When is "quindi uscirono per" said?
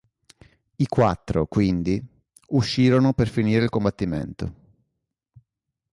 1.45-3.27